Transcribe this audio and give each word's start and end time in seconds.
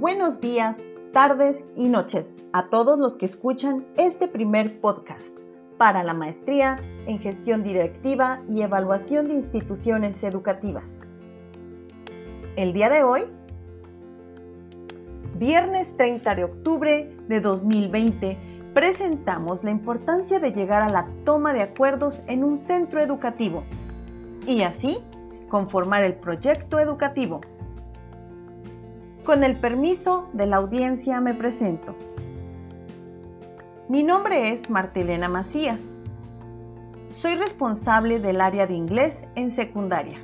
Buenos 0.00 0.40
días, 0.40 0.80
tardes 1.12 1.66
y 1.76 1.90
noches 1.90 2.38
a 2.54 2.70
todos 2.70 2.98
los 2.98 3.18
que 3.18 3.26
escuchan 3.26 3.86
este 3.98 4.28
primer 4.28 4.80
podcast 4.80 5.42
para 5.76 6.02
la 6.04 6.14
maestría 6.14 6.80
en 7.06 7.18
gestión 7.18 7.62
directiva 7.62 8.42
y 8.48 8.62
evaluación 8.62 9.28
de 9.28 9.34
instituciones 9.34 10.24
educativas. 10.24 11.02
El 12.56 12.72
día 12.72 12.88
de 12.88 13.02
hoy, 13.02 13.24
viernes 15.34 15.94
30 15.98 16.34
de 16.34 16.44
octubre 16.44 17.14
de 17.28 17.40
2020, 17.42 18.38
presentamos 18.72 19.64
la 19.64 19.70
importancia 19.70 20.38
de 20.38 20.52
llegar 20.52 20.80
a 20.80 20.88
la 20.88 21.10
toma 21.26 21.52
de 21.52 21.60
acuerdos 21.60 22.22
en 22.26 22.42
un 22.42 22.56
centro 22.56 23.02
educativo 23.02 23.64
y 24.46 24.62
así 24.62 24.96
conformar 25.50 26.04
el 26.04 26.14
proyecto 26.14 26.78
educativo. 26.78 27.42
Con 29.24 29.44
el 29.44 29.60
permiso 29.60 30.30
de 30.32 30.46
la 30.46 30.56
audiencia 30.56 31.20
me 31.20 31.34
presento. 31.34 31.94
Mi 33.86 34.02
nombre 34.02 34.50
es 34.50 34.70
Martelena 34.70 35.28
Macías. 35.28 35.98
Soy 37.10 37.34
responsable 37.34 38.18
del 38.18 38.40
área 38.40 38.66
de 38.66 38.74
inglés 38.74 39.26
en 39.34 39.50
secundaria 39.50 40.18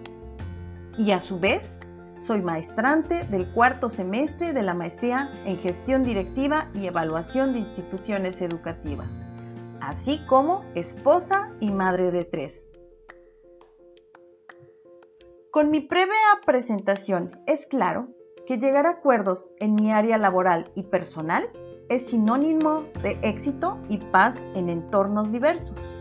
y 0.96 1.10
a 1.10 1.20
su 1.20 1.38
vez 1.38 1.78
soy 2.18 2.40
maestrante 2.40 3.24
del 3.24 3.52
cuarto 3.52 3.90
semestre 3.90 4.54
de 4.54 4.62
la 4.62 4.72
maestría 4.72 5.30
en 5.44 5.58
gestión 5.58 6.02
directiva 6.02 6.70
y 6.72 6.86
evaluación 6.86 7.52
de 7.52 7.58
instituciones 7.58 8.40
educativas, 8.40 9.20
así 9.82 10.24
como 10.26 10.64
esposa 10.74 11.52
y 11.60 11.70
madre 11.70 12.12
de 12.12 12.24
tres. 12.24 12.66
Con 15.50 15.70
mi 15.70 15.82
previa 15.82 16.40
presentación 16.46 17.38
es 17.46 17.66
claro 17.66 18.15
que 18.46 18.58
llegar 18.58 18.86
a 18.86 18.90
acuerdos 18.90 19.52
en 19.58 19.74
mi 19.74 19.92
área 19.92 20.16
laboral 20.18 20.70
y 20.74 20.84
personal 20.84 21.50
es 21.88 22.06
sinónimo 22.08 22.84
de 23.02 23.18
éxito 23.22 23.78
y 23.88 23.98
paz 23.98 24.36
en 24.54 24.70
entornos 24.70 25.32
diversos. 25.32 25.94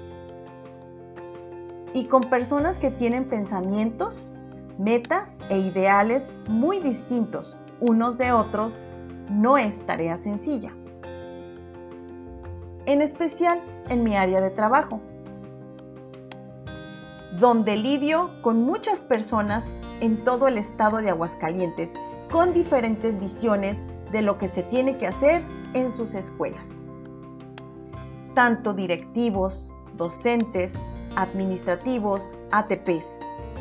Y 1.94 2.06
con 2.06 2.30
personas 2.30 2.78
que 2.78 2.92
tienen 2.92 3.30
pensamientos, 3.30 4.32
metas 4.78 5.40
e 5.50 5.58
ideales 5.58 6.34
muy 6.48 6.80
distintos 6.80 7.58
unos 7.80 8.18
de 8.18 8.32
otros, 8.32 8.80
no 9.30 9.58
es 9.58 9.86
tarea 9.86 10.18
sencilla. 10.18 10.74
En 12.86 13.02
especial 13.02 13.62
en 13.90 14.04
mi 14.04 14.16
área 14.16 14.42
de 14.42 14.50
trabajo, 14.50 15.02
donde 17.40 17.76
lidio 17.76 18.32
con 18.42 18.64
muchas 18.64 19.04
personas 19.04 19.74
en 20.00 20.24
todo 20.24 20.48
el 20.48 20.58
estado 20.58 20.98
de 21.02 21.10
Aguascalientes 21.10 21.94
con 22.32 22.54
diferentes 22.54 23.20
visiones 23.20 23.84
de 24.12 24.22
lo 24.22 24.38
que 24.38 24.48
se 24.48 24.64
tiene 24.64 24.98
que 24.98 25.08
hacer 25.08 25.46
en 25.74 25.92
sus 25.92 26.16
escuelas. 26.16 26.82
Tanto 28.34 28.74
directivos, 28.74 29.74
docentes, 29.96 30.76
administrativos, 31.16 32.34
ATPs, 32.52 33.20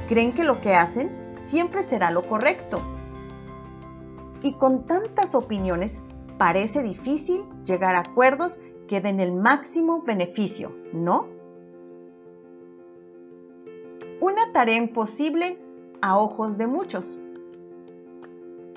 creen 0.08 0.32
que 0.32 0.44
lo 0.44 0.60
que 0.60 0.74
hacen 0.74 1.34
siempre 1.36 1.82
será 1.82 2.10
lo 2.10 2.26
correcto. 2.26 2.80
Y 4.42 4.54
con 4.54 4.86
tantas 4.86 5.34
opiniones, 5.34 6.02
parece 6.38 6.82
difícil 6.82 7.44
llegar 7.64 7.94
a 7.94 8.00
acuerdos 8.00 8.60
que 8.88 9.00
den 9.00 9.20
el 9.20 9.32
máximo 9.32 10.02
beneficio, 10.02 10.74
¿no? 10.92 11.28
Una 14.20 14.52
tarea 14.52 14.76
imposible 14.76 15.58
a 16.00 16.18
ojos 16.18 16.58
de 16.58 16.66
muchos. 16.66 17.18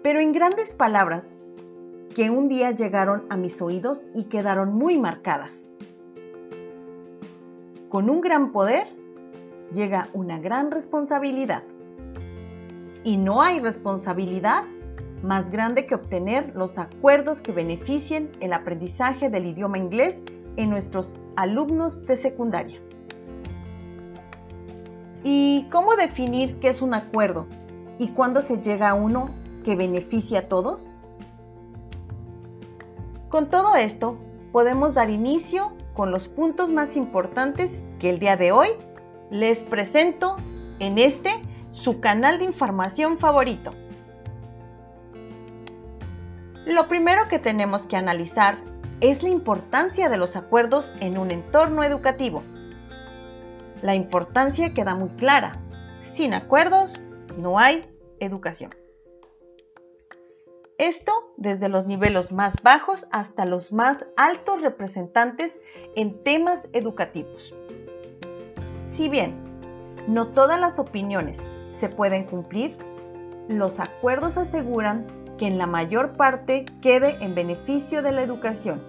Pero 0.07 0.21
en 0.21 0.31
grandes 0.31 0.73
palabras, 0.73 1.35
que 2.15 2.29
un 2.29 2.47
día 2.47 2.71
llegaron 2.71 3.25
a 3.29 3.35
mis 3.35 3.61
oídos 3.61 4.05
y 4.15 4.29
quedaron 4.29 4.73
muy 4.73 4.97
marcadas. 4.97 5.67
Con 7.89 8.09
un 8.09 8.21
gran 8.21 8.53
poder 8.53 8.87
llega 9.73 10.07
una 10.13 10.39
gran 10.39 10.71
responsabilidad. 10.71 11.65
Y 13.03 13.17
no 13.17 13.41
hay 13.41 13.59
responsabilidad 13.59 14.63
más 15.23 15.51
grande 15.51 15.85
que 15.85 15.95
obtener 15.95 16.55
los 16.55 16.77
acuerdos 16.77 17.41
que 17.41 17.51
beneficien 17.51 18.31
el 18.39 18.53
aprendizaje 18.53 19.29
del 19.29 19.45
idioma 19.45 19.77
inglés 19.77 20.21
en 20.55 20.69
nuestros 20.69 21.17
alumnos 21.35 22.05
de 22.05 22.15
secundaria. 22.15 22.79
¿Y 25.25 25.67
cómo 25.69 25.97
definir 25.97 26.61
qué 26.61 26.69
es 26.69 26.81
un 26.81 26.93
acuerdo 26.93 27.45
y 27.99 28.11
cuándo 28.11 28.41
se 28.41 28.61
llega 28.61 28.91
a 28.91 28.93
uno 28.93 29.45
que 29.67 29.75
beneficia 29.75 30.39
a 30.39 30.41
todos? 30.43 30.93
Con 33.27 33.49
todo 33.49 33.75
esto, 33.75 34.17
podemos 34.53 34.93
dar 34.93 35.09
inicio 35.09 35.73
con 35.93 36.09
los 36.09 36.29
puntos 36.29 36.69
más 36.69 36.95
importantes 36.95 37.77
que 37.99 38.09
el 38.09 38.17
día 38.17 38.37
de 38.37 38.53
hoy 38.53 38.69
les 39.29 39.65
presento 39.65 40.37
en 40.79 40.97
este 40.97 41.31
su 41.73 41.99
canal 41.99 42.39
de 42.39 42.45
información 42.45 43.17
favorito. 43.17 43.73
Lo 46.65 46.87
primero 46.87 47.27
que 47.27 47.37
tenemos 47.37 47.87
que 47.87 47.97
analizar 47.97 48.59
es 49.01 49.21
la 49.21 49.27
importancia 49.27 50.07
de 50.07 50.17
los 50.17 50.37
acuerdos 50.37 50.93
en 51.01 51.17
un 51.17 51.29
entorno 51.29 51.83
educativo. 51.83 52.41
La 53.81 53.95
importancia 53.95 54.73
queda 54.73 54.95
muy 54.95 55.09
clara. 55.09 55.59
Sin 55.99 56.33
acuerdos 56.33 57.01
no 57.37 57.59
hay 57.59 57.85
educación. 58.21 58.71
Esto 60.77 61.11
desde 61.37 61.69
los 61.69 61.87
niveles 61.87 62.31
más 62.31 62.61
bajos 62.61 63.07
hasta 63.11 63.45
los 63.45 63.71
más 63.71 64.05
altos 64.15 64.61
representantes 64.61 65.59
en 65.95 66.23
temas 66.23 66.67
educativos. 66.71 67.55
Si 68.85 69.09
bien 69.09 69.33
no 70.07 70.27
todas 70.33 70.59
las 70.59 70.77
opiniones 70.77 71.39
se 71.71 71.89
pueden 71.89 72.25
cumplir, 72.25 72.77
los 73.47 73.79
acuerdos 73.79 74.37
aseguran 74.37 75.07
que 75.39 75.47
en 75.47 75.57
la 75.57 75.65
mayor 75.65 76.13
parte 76.13 76.65
quede 76.83 77.23
en 77.23 77.33
beneficio 77.33 78.03
de 78.03 78.11
la 78.11 78.21
educación 78.21 78.83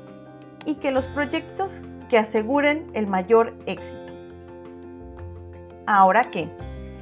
y 0.67 0.75
que 0.75 0.93
los 0.93 1.09
proyectos 1.09 1.81
que 2.11 2.19
aseguren 2.19 2.87
el 2.93 3.07
mayor 3.07 3.55
éxito. 3.65 4.13
Ahora 5.87 6.31
que 6.31 6.51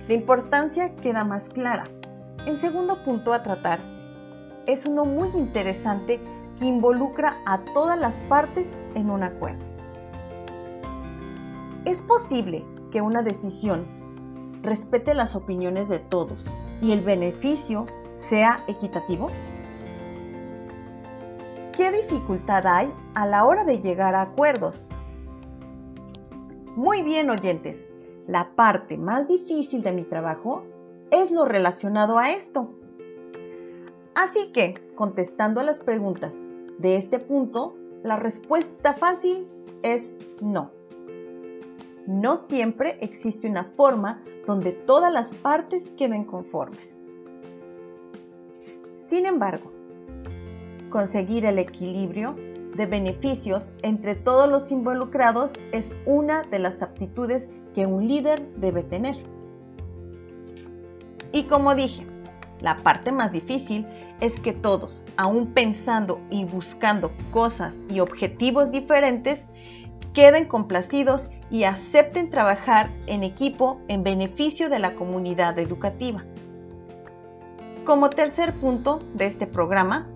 la 0.06 0.14
importancia 0.14 0.94
queda 0.94 1.24
más 1.24 1.48
clara. 1.48 1.88
El 2.46 2.56
segundo 2.56 3.02
punto 3.02 3.32
a 3.32 3.42
tratar 3.42 3.95
es 4.66 4.86
uno 4.86 5.04
muy 5.04 5.28
interesante 5.34 6.20
que 6.58 6.64
involucra 6.64 7.36
a 7.46 7.64
todas 7.72 7.98
las 7.98 8.20
partes 8.22 8.72
en 8.94 9.10
un 9.10 9.22
acuerdo. 9.22 9.64
Es 11.84 12.02
posible 12.02 12.64
que 12.90 13.00
una 13.00 13.22
decisión 13.22 13.86
respete 14.62 15.14
las 15.14 15.36
opiniones 15.36 15.88
de 15.88 15.98
todos 15.98 16.46
y 16.82 16.92
el 16.92 17.00
beneficio 17.00 17.86
sea 18.14 18.64
equitativo? 18.66 19.28
¿Qué 21.74 21.92
dificultad 21.92 22.66
hay 22.66 22.92
a 23.14 23.26
la 23.26 23.44
hora 23.44 23.64
de 23.64 23.80
llegar 23.80 24.14
a 24.14 24.22
acuerdos? 24.22 24.88
Muy 26.74 27.02
bien, 27.02 27.30
oyentes, 27.30 27.88
la 28.26 28.54
parte 28.54 28.96
más 28.96 29.28
difícil 29.28 29.82
de 29.82 29.92
mi 29.92 30.04
trabajo 30.04 30.64
es 31.10 31.30
lo 31.30 31.44
relacionado 31.44 32.18
a 32.18 32.30
esto. 32.30 32.70
Así 34.16 34.50
que, 34.50 34.74
contestando 34.96 35.60
a 35.60 35.64
las 35.64 35.78
preguntas 35.78 36.36
de 36.78 36.96
este 36.96 37.20
punto, 37.20 37.76
la 38.02 38.16
respuesta 38.16 38.94
fácil 38.94 39.46
es 39.84 40.18
no 40.40 40.72
no 42.06 42.36
siempre 42.36 42.98
existe 43.00 43.48
una 43.48 43.64
forma 43.64 44.22
donde 44.46 44.72
todas 44.72 45.12
las 45.12 45.32
partes 45.32 45.92
queden 45.96 46.24
conformes. 46.24 46.98
Sin 48.92 49.26
embargo, 49.26 49.72
conseguir 50.88 51.44
el 51.44 51.58
equilibrio 51.58 52.36
de 52.76 52.86
beneficios 52.86 53.72
entre 53.82 54.14
todos 54.14 54.48
los 54.48 54.70
involucrados 54.70 55.54
es 55.72 55.94
una 56.04 56.42
de 56.42 56.58
las 56.58 56.82
aptitudes 56.82 57.48
que 57.74 57.86
un 57.86 58.06
líder 58.06 58.52
debe 58.56 58.82
tener. 58.82 59.16
Y 61.32 61.44
como 61.44 61.74
dije, 61.74 62.06
la 62.60 62.82
parte 62.82 63.10
más 63.10 63.32
difícil 63.32 63.86
es 64.20 64.40
que 64.40 64.52
todos, 64.52 65.04
aún 65.16 65.52
pensando 65.52 66.20
y 66.30 66.44
buscando 66.44 67.12
cosas 67.30 67.82
y 67.88 68.00
objetivos 68.00 68.70
diferentes, 68.70 69.44
queden 70.12 70.46
complacidos 70.46 71.28
y 71.50 71.64
acepten 71.64 72.30
trabajar 72.30 72.90
en 73.06 73.22
equipo 73.22 73.80
en 73.88 74.02
beneficio 74.02 74.68
de 74.68 74.78
la 74.78 74.94
comunidad 74.94 75.58
educativa. 75.58 76.24
Como 77.84 78.10
tercer 78.10 78.54
punto 78.54 79.02
de 79.14 79.26
este 79.26 79.46
programa, 79.46 80.08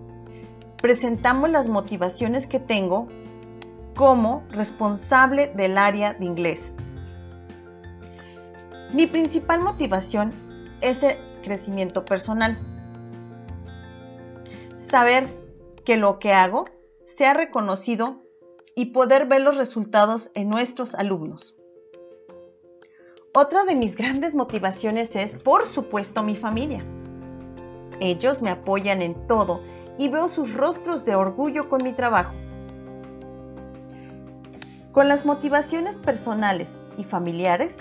presentamos 0.81 1.51
las 1.51 1.69
motivaciones 1.69 2.47
que 2.47 2.59
tengo 2.59 3.07
como 3.95 4.43
responsable 4.49 5.47
del 5.55 5.77
área 5.77 6.13
de 6.13 6.25
inglés. 6.25 6.75
Mi 8.91 9.05
principal 9.05 9.61
motivación 9.61 10.33
es 10.81 11.03
el 11.03 11.17
crecimiento 11.43 12.03
personal. 12.03 12.70
Saber 14.81 15.29
que 15.85 15.97
lo 15.97 16.19
que 16.19 16.33
hago 16.33 16.65
sea 17.05 17.33
reconocido 17.33 18.21
y 18.75 18.87
poder 18.87 19.27
ver 19.27 19.41
los 19.41 19.57
resultados 19.57 20.31
en 20.33 20.49
nuestros 20.49 20.95
alumnos. 20.95 21.55
Otra 23.33 23.63
de 23.63 23.75
mis 23.75 23.95
grandes 23.95 24.35
motivaciones 24.35 25.15
es, 25.15 25.35
por 25.35 25.67
supuesto, 25.67 26.23
mi 26.23 26.35
familia. 26.35 26.83
Ellos 27.99 28.41
me 28.41 28.49
apoyan 28.49 29.01
en 29.01 29.27
todo 29.27 29.61
y 29.97 30.09
veo 30.09 30.27
sus 30.27 30.53
rostros 30.53 31.05
de 31.05 31.15
orgullo 31.15 31.69
con 31.69 31.83
mi 31.83 31.93
trabajo. 31.93 32.33
Con 34.91 35.07
las 35.07 35.25
motivaciones 35.25 35.99
personales 35.99 36.83
y 36.97 37.03
familiares, 37.03 37.77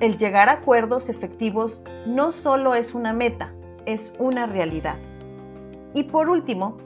el 0.00 0.16
llegar 0.16 0.48
a 0.48 0.52
acuerdos 0.52 1.08
efectivos 1.10 1.80
no 2.06 2.32
solo 2.32 2.74
es 2.74 2.94
una 2.94 3.12
meta, 3.12 3.52
es 3.84 4.12
una 4.18 4.46
realidad. 4.46 4.96
Y 5.94 6.04
por 6.04 6.28
último, 6.28 6.76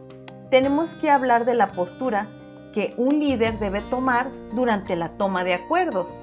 tenemos 0.51 0.95
que 0.95 1.11
hablar 1.11 1.45
de 1.45 1.55
la 1.55 1.69
postura 1.69 2.29
que 2.73 2.95
un 2.97 3.19
líder 3.19 3.59
debe 3.59 3.81
tomar 3.83 4.31
durante 4.55 4.97
la 4.97 5.17
toma 5.17 5.45
de 5.45 5.55
acuerdos. 5.55 6.21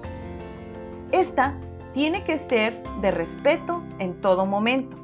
Esta 1.11 1.55
tiene 1.93 2.23
que 2.23 2.37
ser 2.37 2.81
de 3.01 3.11
respeto 3.11 3.81
en 3.99 4.21
todo 4.21 4.45
momento. 4.45 4.97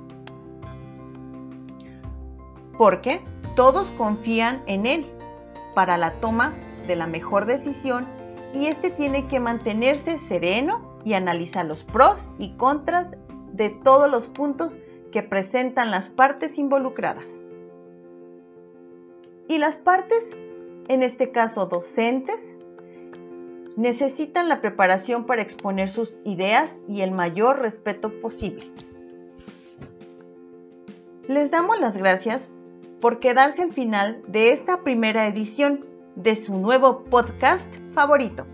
Porque 2.78 3.22
todos 3.56 3.92
confían 3.92 4.64
en 4.68 4.86
él 4.86 5.06
para 5.76 5.98
la 5.98 6.14
toma 6.20 6.54
de 6.88 6.96
la 6.96 7.08
mejor 7.08 7.46
decisión 7.46 8.08
y 8.54 8.68
este 8.68 8.90
tiene 8.90 9.28
que 9.28 9.40
mantenerse 9.40 10.20
sereno 10.20 11.00
y 11.04 11.14
analizar 11.14 11.66
los 11.66 11.84
pros 11.84 12.32
y 12.38 12.56
contras 12.56 13.16
de 13.52 13.70
todos 13.70 14.10
los 14.10 14.28
puntos 14.28 14.78
que 15.12 15.24
presentan 15.24 15.92
las 15.92 16.10
partes 16.10 16.58
involucradas. 16.58 17.44
Y 19.48 19.58
las 19.58 19.78
partes, 19.78 20.40
en 20.88 21.04
este 21.04 21.32
caso 21.32 21.66
docentes, 21.66 22.60
necesitan 23.76 24.50
la 24.50 24.62
preparación 24.62 25.26
para 25.26 25.42
exponer 25.42 25.90
sus 25.90 26.18
ideas 26.24 26.80
y 26.88 27.02
el 27.02 27.12
mayor 27.12 27.60
respeto 27.60 28.12
posible. 28.22 28.72
Les 31.28 31.52
damos 31.52 31.80
las 31.80 31.98
gracias 31.98 32.50
por 33.02 33.20
quedarse 33.20 33.64
al 33.64 33.72
final 33.72 34.22
de 34.28 34.52
esta 34.52 34.84
primera 34.84 35.28
edición 35.28 35.86
de 36.16 36.36
su 36.36 36.58
nuevo 36.58 37.04
podcast 37.06 37.76
favorito, 37.94 38.46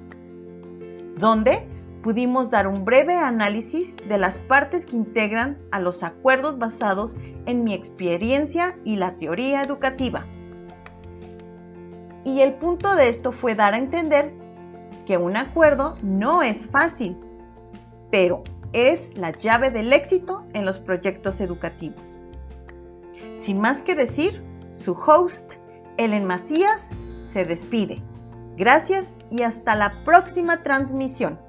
donde 1.18 1.68
pudimos 2.01 2.50
dar 2.50 2.68
un 2.68 2.86
breve 2.86 3.15
análisis 3.15 3.95
de 4.07 4.18
las 4.18 4.39
partes 4.39 4.86
que 4.86 4.95
integran 4.95 5.59
a 5.71 5.80
los 5.80 6.03
acuerdos 6.03 6.57
basados 6.57 7.15
en 7.45 7.63
mi 7.63 7.74
experiencia 7.74 8.77
y 8.86 8.95
la 8.95 9.15
teoría 9.15 9.62
educativa. 9.63 10.25
Y 12.29 12.41
el 12.41 12.53
punto 12.53 12.95
de 12.95 13.09
esto 13.09 13.31
fue 13.31 13.55
dar 13.55 13.73
a 13.73 13.79
entender 13.79 14.31
que 15.07 15.17
un 15.17 15.35
acuerdo 15.35 15.97
no 16.03 16.43
es 16.43 16.67
fácil, 16.67 17.17
pero 18.11 18.43
es 18.71 19.17
la 19.17 19.31
llave 19.31 19.71
del 19.71 19.91
éxito 19.91 20.45
en 20.53 20.63
los 20.63 20.79
proyectos 20.79 21.41
educativos. 21.41 22.19
Sin 23.37 23.59
más 23.59 23.81
que 23.81 23.95
decir, 23.95 24.43
su 24.73 24.91
host, 24.91 25.55
Ellen 25.97 26.25
Macías, 26.25 26.91
se 27.23 27.45
despide. 27.45 28.03
Gracias 28.57 29.15
y 29.31 29.41
hasta 29.41 29.73
la 29.73 30.03
próxima 30.03 30.61
transmisión. 30.61 31.39